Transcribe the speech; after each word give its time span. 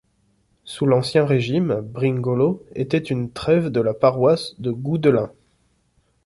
Sous 0.63 0.87
l’ancien 0.87 1.27
régime, 1.27 1.79
Bringolo 1.81 2.65
était 2.73 2.97
une 2.97 3.29
trève 3.31 3.67
de 3.69 3.81
la 3.81 3.93
paroisse 3.93 4.59
de 4.59 4.71
Goudelin. 4.71 5.31